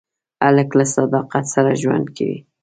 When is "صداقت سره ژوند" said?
0.95-2.05